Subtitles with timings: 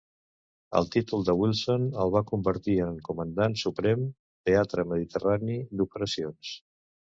[0.77, 4.03] El títol de Wilson es va convertir en Comandant Suprem,
[4.51, 6.61] Teatre Mediterrani d'Operacions.